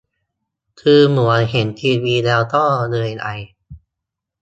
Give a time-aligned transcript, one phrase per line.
[0.81, 3.27] คือเหมือนเห็นทีวีแล้วก็เลยไอ